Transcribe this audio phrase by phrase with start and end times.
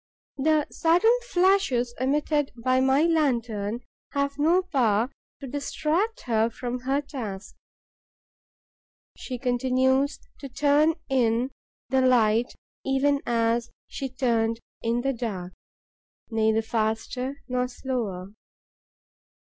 [0.37, 3.81] The sudden flashes emitted by my lantern
[4.13, 7.55] have no power to distract her from her task.
[9.15, 11.51] She continues to turn in
[11.89, 12.51] the light
[12.83, 15.53] even as she turned in the dark,
[16.31, 18.33] neither faster nor slower.